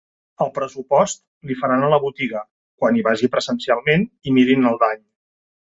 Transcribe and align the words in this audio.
El 0.45 0.49
pressupost 0.53 1.21
li 1.51 1.57
faran 1.59 1.85
a 1.87 1.91
la 1.95 2.01
botiga 2.07 2.43
quan 2.81 2.99
hi 3.01 3.07
vagi 3.11 3.33
presencialment 3.39 4.11
i 4.33 4.39
mirin 4.41 4.71
el 4.73 4.85
dany. 4.89 5.11